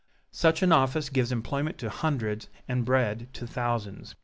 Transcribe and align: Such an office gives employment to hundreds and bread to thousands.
Such 0.31 0.63
an 0.63 0.71
office 0.71 1.09
gives 1.09 1.31
employment 1.31 1.77
to 1.77 1.91
hundreds 1.91 2.49
and 2.67 2.83
bread 2.83 3.31
to 3.33 3.45
thousands. 3.45 4.15